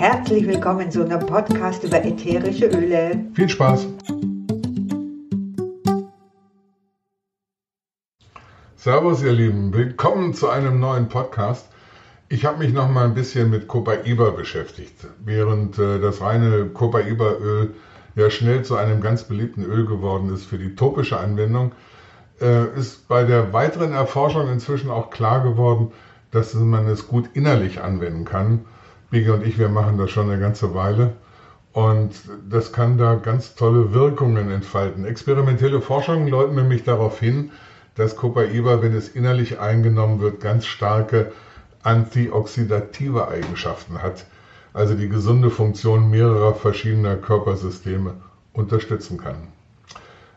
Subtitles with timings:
[0.00, 3.22] Herzlich willkommen zu einem Podcast über ätherische Öle.
[3.34, 3.86] Viel Spaß!
[8.76, 9.74] Servus, ihr Lieben.
[9.74, 11.68] Willkommen zu einem neuen Podcast.
[12.30, 14.94] Ich habe mich noch mal ein bisschen mit Copaiba beschäftigt.
[15.22, 17.74] Während äh, das reine Copaiba-Öl
[18.14, 21.72] ja schnell zu einem ganz beliebten Öl geworden ist für die topische Anwendung,
[22.40, 25.92] äh, ist bei der weiteren Erforschung inzwischen auch klar geworden,
[26.30, 28.64] dass man es gut innerlich anwenden kann.
[29.10, 31.12] Bigge und ich, wir machen das schon eine ganze Weile.
[31.72, 32.12] Und
[32.48, 35.04] das kann da ganz tolle Wirkungen entfalten.
[35.04, 37.50] Experimentelle Forschungen läuten nämlich darauf hin,
[37.94, 41.32] dass Copaiba, wenn es innerlich eingenommen wird, ganz starke
[41.82, 44.26] antioxidative Eigenschaften hat,
[44.72, 48.14] also die gesunde Funktion mehrerer verschiedener Körpersysteme
[48.52, 49.48] unterstützen kann.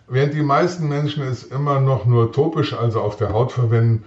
[0.08, 4.03] Während die meisten Menschen es immer noch nur topisch, also auf der Haut verwenden,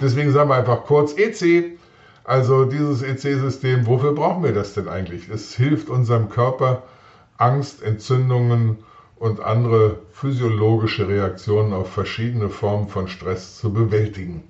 [0.00, 1.76] Deswegen sagen wir einfach kurz EC
[2.26, 5.28] also dieses EC-System, wofür brauchen wir das denn eigentlich?
[5.28, 6.82] Es hilft unserem Körper,
[7.38, 8.78] Angst, Entzündungen
[9.14, 14.42] und andere physiologische Reaktionen auf verschiedene Formen von Stress zu bewältigen.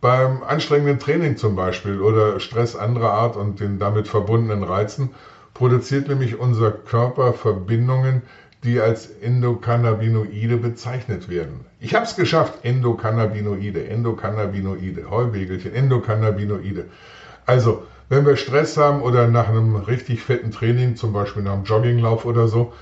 [0.00, 5.10] Beim anstrengenden Training zum Beispiel oder Stress anderer Art und den damit verbundenen Reizen
[5.60, 8.22] produziert nämlich unser Körper Verbindungen,
[8.64, 11.66] die als Endokannabinoide bezeichnet werden.
[11.80, 16.86] Ich habe es geschafft, Endokannabinoide, Endokannabinoide, Heuwegelchen, Endokannabinoide.
[17.44, 21.64] Also, wenn wir Stress haben oder nach einem richtig fetten Training, zum Beispiel nach einem
[21.64, 22.72] Jogginglauf oder so,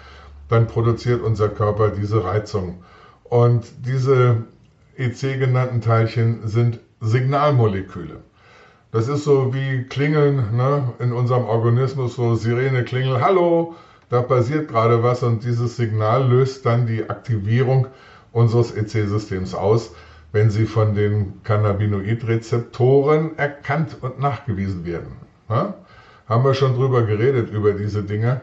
[0.49, 2.85] dann produziert unser Körper diese Reizung.
[3.25, 4.45] Und diese
[4.97, 8.21] EC genannten Teilchen sind Signalmoleküle.
[8.91, 13.75] Das ist so wie Klingeln ne, in unserem Organismus, so Sirene klingel, hallo,
[14.09, 17.89] da passiert gerade was und dieses Signal löst dann die Aktivierung
[18.33, 19.95] unseres EC-Systems aus,
[20.33, 25.13] wenn sie von den Cannabinoid-Rezeptoren erkannt und nachgewiesen werden.
[25.51, 25.75] Ja?
[26.27, 28.41] Haben wir schon drüber geredet, über diese Dinge.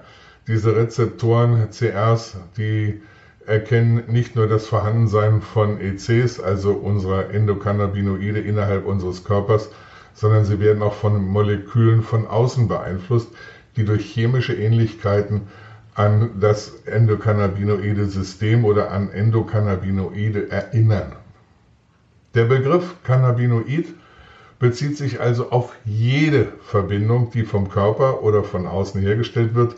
[0.47, 3.01] Diese Rezeptoren, CRs, die
[3.47, 9.71] erkennen nicht nur das Vorhandensein von ECs, also unserer Endokannabinoide innerhalb unseres Körpers,
[10.15, 13.29] sondern sie werden auch von Molekülen von außen beeinflusst,
[13.75, 15.41] die durch chemische Ähnlichkeiten
[15.93, 21.15] an das endokannabinoide System oder an Endokannabinoide erinnern.
[22.33, 23.93] Der Begriff Cannabinoid
[24.59, 29.75] bezieht sich also auf jede Verbindung, die vom Körper oder von außen hergestellt wird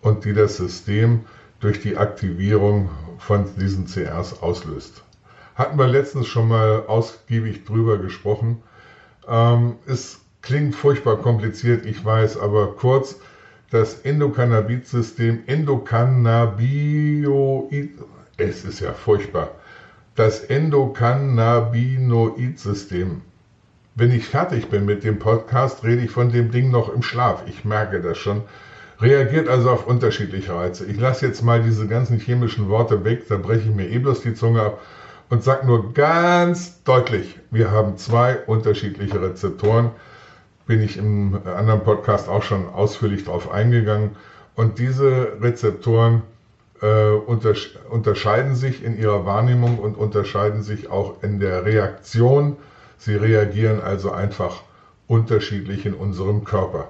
[0.00, 1.20] und die das System
[1.60, 5.02] durch die Aktivierung von diesen CRs auslöst.
[5.54, 8.62] Hatten wir letztens schon mal ausgiebig drüber gesprochen.
[9.28, 13.18] Ähm, es klingt furchtbar kompliziert, ich weiß, aber kurz,
[13.70, 17.90] das Endokannabinoid-System, Endokannabinoid,
[18.36, 19.52] es ist ja furchtbar,
[20.14, 23.22] das Endokannabinoid-System.
[23.96, 27.44] Wenn ich fertig bin mit dem Podcast, rede ich von dem Ding noch im Schlaf.
[27.46, 28.42] Ich merke das schon.
[29.00, 30.84] Reagiert also auf unterschiedliche Reize.
[30.86, 34.22] Ich lasse jetzt mal diese ganzen chemischen Worte weg, da breche ich mir eh bloß
[34.22, 34.80] die Zunge ab
[35.30, 39.90] und sage nur ganz deutlich, wir haben zwei unterschiedliche Rezeptoren
[40.66, 44.16] bin ich im anderen Podcast auch schon ausführlich darauf eingegangen.
[44.54, 46.22] Und diese Rezeptoren
[46.80, 52.56] äh, untersch unterscheiden sich in ihrer Wahrnehmung und unterscheiden sich auch in der Reaktion.
[52.96, 54.62] Sie reagieren also einfach
[55.06, 56.88] unterschiedlich in unserem Körper.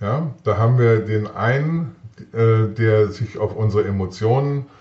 [0.00, 1.94] Ja, da haben wir den einen,
[2.32, 4.79] äh, der sich auf unsere Emotionen äh,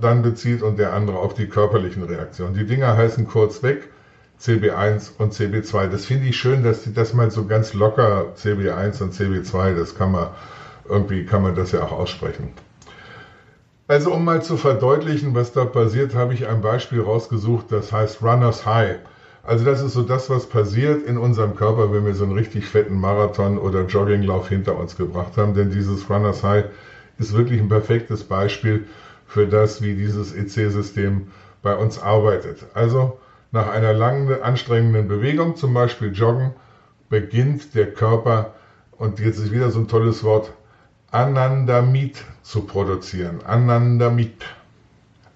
[0.00, 2.54] dann bezieht und der andere auf die körperlichen Reaktionen.
[2.54, 3.88] Die Dinger heißen kurz weg
[4.40, 5.86] CB1 und CB2.
[5.86, 9.94] Das finde ich schön, dass die das mal so ganz locker CB1 und CB2, das
[9.94, 10.28] kann man
[10.88, 12.50] irgendwie kann man das ja auch aussprechen.
[13.86, 18.22] Also um mal zu verdeutlichen, was da passiert, habe ich ein Beispiel rausgesucht, das heißt
[18.22, 18.98] Runners High.
[19.42, 22.66] Also das ist so das, was passiert in unserem Körper, wenn wir so einen richtig
[22.66, 25.54] fetten Marathon oder Jogginglauf hinter uns gebracht haben.
[25.54, 26.66] Denn dieses Runners High
[27.18, 28.86] ist wirklich ein perfektes Beispiel
[29.30, 31.28] für das, wie dieses EC-System
[31.62, 32.66] bei uns arbeitet.
[32.74, 33.18] Also
[33.52, 36.50] nach einer langen, anstrengenden Bewegung, zum Beispiel Joggen,
[37.08, 38.54] beginnt der Körper,
[38.98, 40.52] und jetzt ist wieder so ein tolles Wort,
[41.12, 43.38] Anandamid zu produzieren.
[43.44, 44.44] Anandamid.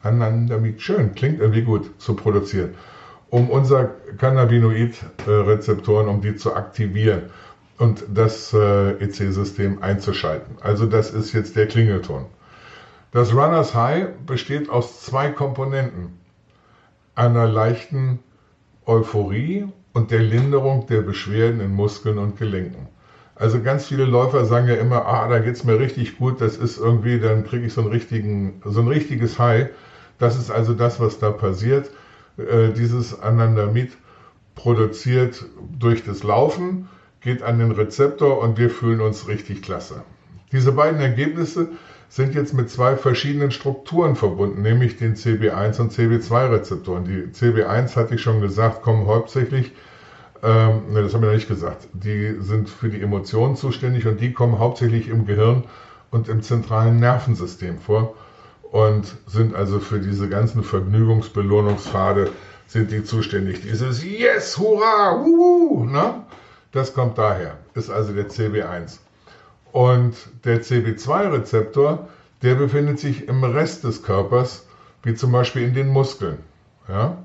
[0.03, 2.75] Anandamid, schön, klingt irgendwie gut, zu produzieren.
[3.31, 7.31] Um unser Cannabinoid-Rezeptoren, um die zu aktivieren
[7.79, 10.57] und das äh, EC-System einzuschalten.
[10.61, 12.27] Also das ist jetzt der Klingelton.
[13.15, 16.19] Das Runners High besteht aus zwei Komponenten.
[17.15, 18.19] Einer leichten
[18.87, 22.89] Euphorie und der Linderung der Beschwerden in Muskeln und Gelenken.
[23.37, 26.77] Also ganz viele Läufer sagen ja immer, ah, da geht's mir richtig gut, das ist
[26.77, 29.69] irgendwie, dann kriege ich so, einen richtigen, so ein richtiges High.
[30.19, 31.93] Das ist also das, was da passiert.
[32.37, 33.93] Äh, dieses Anandamid
[34.57, 35.45] produziert
[35.79, 36.89] durch das Laufen,
[37.21, 40.03] geht an den Rezeptor und wir fühlen uns richtig klasse.
[40.55, 41.69] Diese beiden Ergebnisse
[42.09, 47.05] sind jetzt mit zwei verschiedenen Strukturen verbunden, nämlich den CB1 und CB2-Rezeptoren.
[47.05, 49.73] Die CB1, hatte ich schon gesagt, kommen hauptsächlich
[50.45, 51.89] ähm, ne, das haben wir noch nicht gesagt.
[51.95, 55.65] Die sind für die Emotionen zuständig und die kommen hauptsächlich im Gehirn
[56.11, 58.15] und im zentralen Nervensystem vor
[58.71, 62.31] und sind also für diese ganzen Vergnügungsbelohnungspfade
[62.67, 63.63] sind die zuständig.
[63.63, 66.23] Dieses Yes, Hurra, wuhu, ne?
[66.73, 68.99] Das kommt daher, ist also der CB1.
[69.75, 72.09] Und der CB2-Rezeptor,
[72.43, 74.69] der befindet sich im Rest des Körpers,
[75.03, 76.39] wie zum Beispiel in den Muskeln.
[76.89, 77.19] Ja?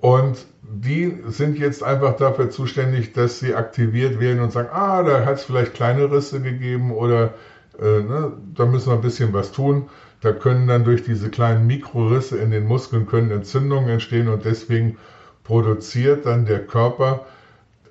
[0.00, 5.26] Und die sind jetzt einfach dafür zuständig, dass sie aktiviert werden und sagen, ah, da
[5.26, 7.34] hat es vielleicht kleine Risse gegeben oder
[7.78, 9.90] äh, ne, da müssen wir ein bisschen was tun.
[10.22, 14.96] Da können dann durch diese kleinen Mikrorisse in den Muskeln können Entzündungen entstehen und deswegen
[15.44, 17.26] produziert dann der Körper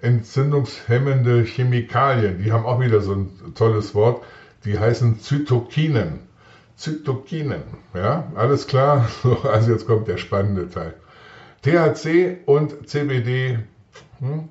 [0.01, 2.42] entzündungshemmende Chemikalien.
[2.44, 4.24] Die haben auch wieder so ein tolles Wort.
[4.65, 6.19] Die heißen Zytokinen.
[6.75, 7.63] Zytokinen.
[7.94, 9.07] Ja, alles klar.
[9.44, 10.94] also jetzt kommt der spannende Teil.
[11.62, 13.59] THC und CBD,
[14.19, 14.50] hm,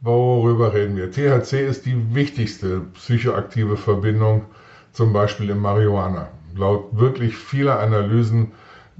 [0.00, 1.10] worüber reden wir?
[1.10, 4.46] THC ist die wichtigste psychoaktive Verbindung,
[4.92, 6.30] zum Beispiel im Marihuana.
[6.56, 8.52] Laut wirklich vieler Analysen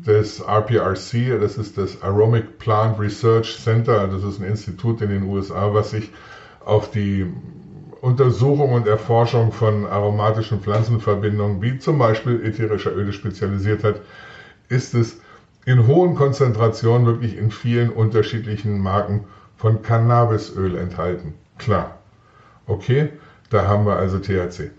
[0.07, 5.25] des RPRC, das ist das Aromatic Plant Research Center, das ist ein Institut in den
[5.25, 6.11] USA, was sich
[6.65, 7.27] auf die
[8.01, 14.01] Untersuchung und Erforschung von aromatischen Pflanzenverbindungen, wie zum Beispiel ätherischer Öle spezialisiert hat,
[14.69, 15.21] ist es
[15.67, 19.27] in hohen Konzentrationen wirklich in vielen unterschiedlichen Marken
[19.57, 21.35] von Cannabisöl enthalten.
[21.59, 21.99] Klar.
[22.67, 23.09] Okay,
[23.51, 24.71] da haben wir also THC.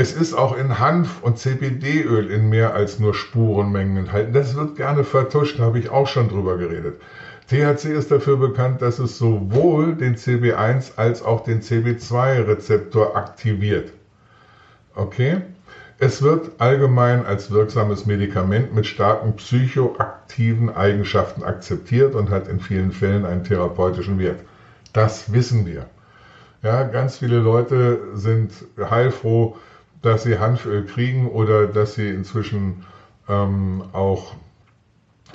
[0.00, 4.32] Es ist auch in Hanf und CBD-Öl in mehr als nur Spurenmengen enthalten.
[4.32, 7.00] Das wird gerne vertuscht, da habe ich auch schon drüber geredet.
[7.48, 13.92] THC ist dafür bekannt, dass es sowohl den CB1 als auch den CB2-Rezeptor aktiviert.
[14.94, 15.38] Okay?
[15.98, 22.92] Es wird allgemein als wirksames Medikament mit starken psychoaktiven Eigenschaften akzeptiert und hat in vielen
[22.92, 24.38] Fällen einen therapeutischen Wert.
[24.92, 25.86] Das wissen wir.
[26.62, 29.56] Ja, ganz viele Leute sind heilfroh,
[30.02, 32.84] dass sie Hanföl kriegen oder dass sie inzwischen
[33.28, 34.34] ähm, auch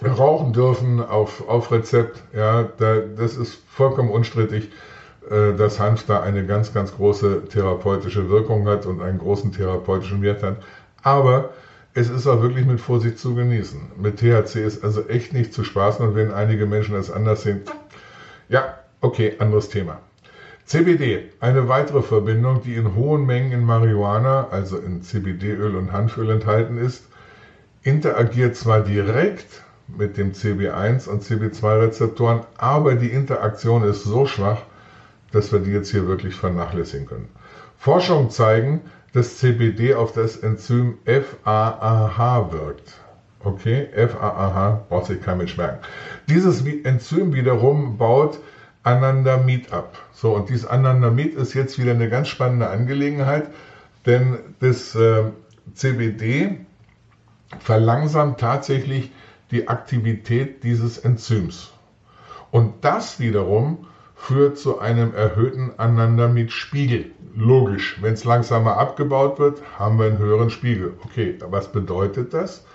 [0.04, 2.24] rauchen dürfen auf, auf Rezept.
[2.34, 4.70] Ja, da, das ist vollkommen unstrittig.
[5.30, 10.22] Äh, dass Hanf da eine ganz, ganz große therapeutische Wirkung hat und einen großen therapeutischen
[10.22, 10.58] Wert hat.
[11.02, 11.52] Aber
[11.94, 13.80] es ist auch wirklich mit Vorsicht zu genießen.
[13.98, 17.62] Mit THC ist also echt nicht zu spaßen und wenn einige Menschen das anders sehen,
[18.50, 20.00] ja, okay, anderes Thema.
[20.66, 26.30] CBD, eine weitere Verbindung, die in hohen Mengen in Marihuana, also in CBD-Öl und Hanföl
[26.30, 27.06] enthalten ist,
[27.84, 34.62] interagiert zwar direkt mit dem CB1 und CB2-Rezeptoren, aber die Interaktion ist so schwach,
[35.34, 37.30] dass wir die jetzt hier wirklich vernachlässigen können.
[37.78, 38.82] Forschungen zeigen,
[39.14, 42.94] dass CBD auf das Enzym FAAH wirkt.
[43.42, 45.80] Okay, FAAH braucht sich kein Mensch merken.
[46.30, 48.40] Dieses Enzym wiederum baut
[48.84, 49.98] Anandamid ab.
[50.14, 53.48] So, und dieses Anandamid ist jetzt wieder eine ganz spannende Angelegenheit,
[54.06, 55.24] denn das äh,
[55.74, 56.58] CBD
[57.60, 59.12] verlangsamt tatsächlich
[59.52, 61.72] die Aktivität dieses Enzyms.
[62.52, 67.12] Und das wiederum führt zu einem erhöhten Anandamid-Spiegel.
[67.36, 70.94] Logisch, wenn es langsamer abgebaut wird, haben wir einen höheren Spiegel.
[71.04, 72.66] Okay, was bedeutet das?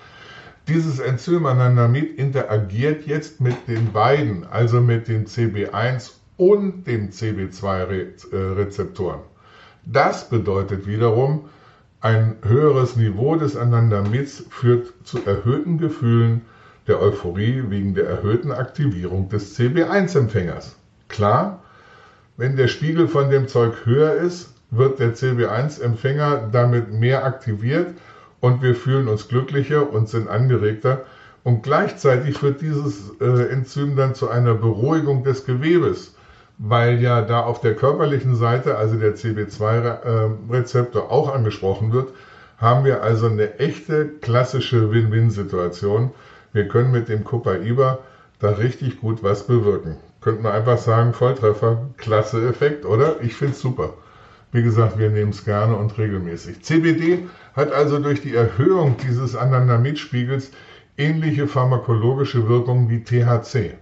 [0.69, 9.21] Dieses Enzym Anandamid interagiert jetzt mit den beiden, also mit dem CB1 und dem CB2-Rezeptoren.
[9.87, 11.47] Das bedeutet wiederum,
[12.03, 16.43] ein höheres Niveau des Anandamids führt zu erhöhten Gefühlen,
[16.87, 20.77] der Euphorie wegen der erhöhten Aktivierung des CB1-Empfängers.
[21.09, 21.63] Klar,
[22.37, 27.95] wenn der Spiegel von dem Zeug höher ist, wird der CB1-Empfänger damit mehr aktiviert
[28.41, 31.05] und wir fühlen uns glücklicher und sind angeregter.
[31.45, 36.15] Und gleichzeitig wird dieses äh, Enzym dann zu einer Beruhigung des Gewebes,
[36.59, 42.13] weil ja da auf der körperlichen Seite, also der CB2-Rezeptor äh, auch angesprochen wird,
[42.59, 46.11] haben wir also eine echte klassische Win-Win-Situation.
[46.53, 48.01] Wir können mit dem Copaiba
[48.41, 49.97] da richtig gut was bewirken.
[50.21, 53.21] Könnten wir einfach sagen, Volltreffer, klasse Effekt, oder?
[53.23, 53.95] Ich finde es super.
[54.51, 56.63] Wie gesagt, wir nehmen es gerne und regelmäßig.
[56.63, 60.53] CBD hat also durch die Erhöhung dieses Anandamidspiegels
[60.97, 63.75] ähnliche pharmakologische Wirkungen wie THC.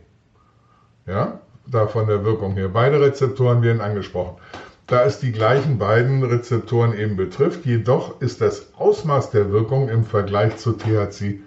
[1.06, 2.71] Ja, da von der Wirkung her.
[2.71, 4.38] Beide Rezeptoren werden angesprochen.
[4.87, 10.04] Da es die gleichen beiden Rezeptoren eben betrifft, jedoch ist das Ausmaß der Wirkung im
[10.04, 11.40] Vergleich zu THC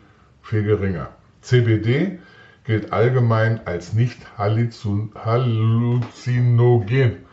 [0.44, 1.10] viel geringer.
[1.42, 2.20] CBD
[2.64, 7.26] gilt allgemein als nicht halluzinogen.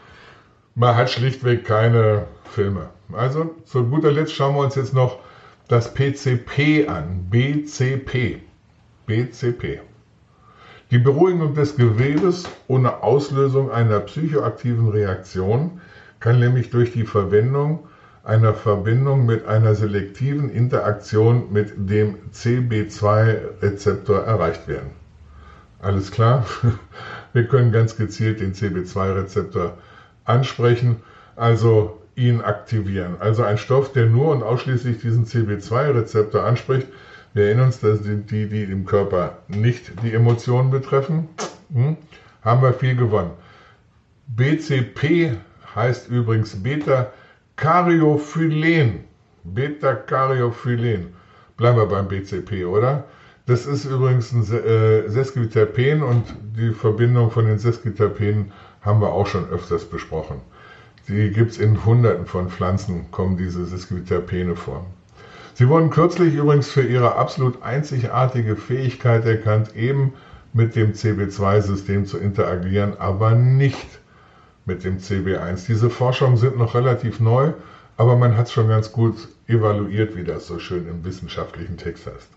[0.74, 2.95] Man hat schlichtweg keine Filme.
[3.12, 5.20] Also zu guter Letzt schauen wir uns jetzt noch
[5.68, 7.26] das PCP an.
[7.30, 8.40] BCP.
[9.06, 9.80] BCP.
[10.90, 15.80] Die Beruhigung des Gewebes ohne Auslösung einer psychoaktiven Reaktion
[16.20, 17.88] kann nämlich durch die Verwendung
[18.22, 24.90] einer Verbindung mit einer selektiven Interaktion mit dem CB2-Rezeptor erreicht werden.
[25.80, 26.44] Alles klar?
[27.32, 29.78] Wir können ganz gezielt den CB2-Rezeptor
[30.24, 30.96] ansprechen,
[31.36, 33.14] also ihn aktivieren.
[33.20, 36.88] Also ein Stoff, der nur und ausschließlich diesen CB2-Rezeptor anspricht.
[37.34, 41.28] Wir erinnern uns, dass die, die im Körper nicht die Emotionen betreffen,
[41.72, 41.98] hm,
[42.42, 43.32] haben wir viel gewonnen.
[44.28, 45.36] BCP
[45.74, 49.00] heißt übrigens Beta-Cariophylen.
[49.44, 51.12] Beta-Cariophylen.
[51.56, 53.04] Bleiben wir beim BCP, oder?
[53.46, 56.24] Das ist übrigens ein äh, Sesquiterpen und
[56.56, 60.40] die Verbindung von den Sesquiterpenen haben wir auch schon öfters besprochen.
[61.08, 64.84] Die gibt es in hunderten von Pflanzen, kommen diese Sesquiterpene vor.
[65.54, 70.14] Sie wurden kürzlich übrigens für ihre absolut einzigartige Fähigkeit erkannt, eben
[70.52, 74.00] mit dem CB2-System zu interagieren, aber nicht
[74.64, 75.66] mit dem CB1.
[75.66, 77.52] Diese Forschungen sind noch relativ neu,
[77.96, 82.06] aber man hat es schon ganz gut evaluiert, wie das so schön im wissenschaftlichen Text
[82.06, 82.28] heißt.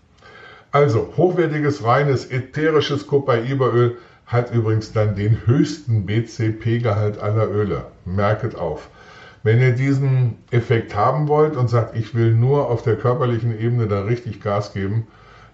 [0.70, 3.98] Also, hochwertiges, reines, ätherisches Copaiba-Öl
[4.30, 7.86] hat übrigens dann den höchsten BCP-Gehalt aller Öle.
[8.04, 8.88] Merket auf.
[9.42, 13.88] Wenn ihr diesen Effekt haben wollt und sagt, ich will nur auf der körperlichen Ebene
[13.88, 15.08] da richtig Gas geben,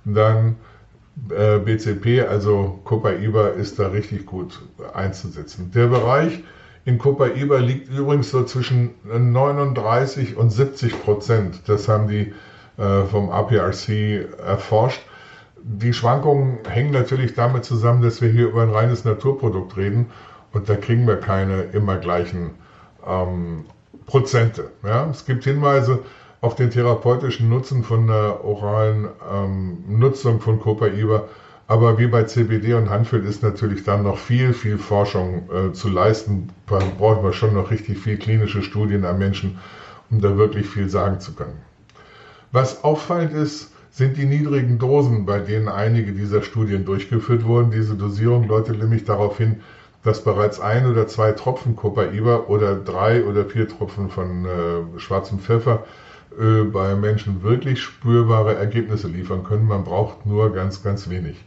[0.04, 0.56] dann
[1.30, 4.61] äh, BCP, also Copaiba, ist da richtig gut
[4.92, 5.71] einzusetzen.
[5.75, 6.45] Der Bereich
[6.85, 11.62] in Copaiba liegt übrigens so zwischen 39 und 70 Prozent.
[11.66, 12.35] Das haben die
[12.76, 15.00] äh, vom APRC erforscht.
[15.68, 20.06] Die Schwankungen hängen natürlich damit zusammen, dass wir hier über ein reines Naturprodukt reden
[20.52, 22.52] und da kriegen wir keine immer gleichen
[23.04, 23.64] ähm,
[24.06, 24.70] Prozente.
[24.85, 25.08] Ja?
[25.11, 25.99] Es gibt Hinweise
[26.40, 31.25] auf den therapeutischen Nutzen von der oralen ähm, Nutzung von Copaiba,
[31.66, 35.88] aber wie bei CBD und Hanföl ist natürlich dann noch viel, viel Forschung äh, zu
[35.88, 36.50] leisten.
[36.68, 39.58] Da brauchen wir schon noch richtig viel klinische Studien am Menschen,
[40.12, 41.61] um da wirklich viel sagen zu können.
[42.52, 47.71] Was auffallend ist, sind die niedrigen Dosen, bei denen einige dieser Studien durchgeführt wurden.
[47.71, 49.62] Diese Dosierung deutet nämlich darauf hin,
[50.05, 54.49] dass bereits ein oder zwei Tropfen Copaiba oder drei oder vier Tropfen von äh,
[54.99, 55.87] schwarzem Pfeffer
[56.38, 59.67] äh, bei Menschen wirklich spürbare Ergebnisse liefern können.
[59.67, 61.43] Man braucht nur ganz, ganz wenig.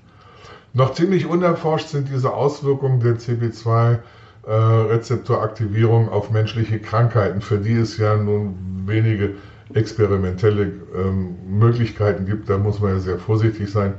[0.74, 7.98] Noch ziemlich unerforscht sind diese Auswirkungen der CB2-Rezeptoraktivierung äh, auf menschliche Krankheiten, für die es
[7.98, 8.56] ja nun
[8.88, 9.36] wenige
[9.73, 12.49] experimentelle ähm, Möglichkeiten gibt.
[12.49, 13.95] Da muss man ja sehr vorsichtig sein.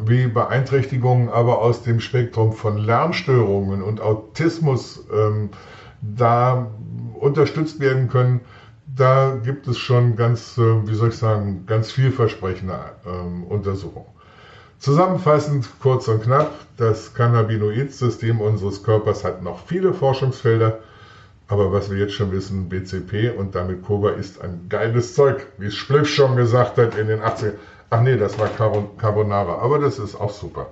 [0.00, 5.50] Wie Beeinträchtigungen aber aus dem Spektrum von Lernstörungen und Autismus ähm,
[6.00, 6.70] da
[7.20, 8.40] unterstützt werden können,
[8.86, 14.06] da gibt es schon ganz, äh, wie soll ich sagen, ganz vielversprechende ähm, Untersuchungen.
[14.78, 20.80] Zusammenfassend, kurz und knapp, das Cannabinoid-System unseres Körpers hat noch viele Forschungsfelder,
[21.52, 25.70] aber was wir jetzt schon wissen, BCP und damit Koba ist ein geiles Zeug, wie
[25.70, 27.56] Spliff schon gesagt hat in den 80ern.
[27.90, 30.68] Ach nee, das war Carbonara, aber das ist auch super.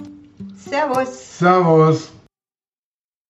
[0.56, 1.40] Servus.
[1.40, 2.12] Servus.